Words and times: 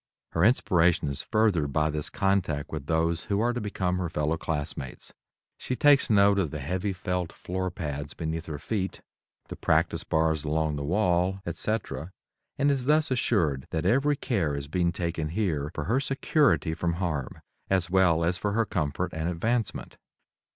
Her 0.31 0.43
inspiration 0.43 1.09
is 1.09 1.21
furthered 1.21 1.71
by 1.73 1.91
this 1.91 2.09
contact 2.09 2.71
with 2.71 2.87
those 2.87 3.25
who 3.25 3.39
are 3.39 3.53
to 3.53 3.61
become 3.61 3.99
her 3.99 4.09
fellow 4.09 4.35
classmates. 4.35 5.13
She 5.59 5.75
takes 5.75 6.09
note 6.09 6.39
of 6.39 6.49
the 6.49 6.57
heavy 6.57 6.91
felt 6.91 7.31
floor 7.31 7.69
pads 7.69 8.15
beneath 8.15 8.47
her 8.47 8.57
feet, 8.57 9.01
the 9.49 9.55
practice 9.55 10.03
bars 10.03 10.43
along 10.43 10.75
the 10.75 10.83
wall, 10.83 11.39
etc., 11.45 12.09
and 12.57 12.71
is 12.71 12.85
thus 12.85 13.11
assured 13.11 13.67
that 13.69 13.85
every 13.85 14.15
care 14.15 14.55
is 14.55 14.67
being 14.67 14.91
taken 14.91 15.29
here 15.29 15.69
for 15.75 15.83
her 15.83 15.99
security 15.99 16.73
from 16.73 16.93
harm 16.93 17.39
as 17.69 17.91
well 17.91 18.23
as 18.25 18.39
for 18.39 18.53
her 18.53 18.65
comfort 18.65 19.13
and 19.13 19.29
advancement. 19.29 19.97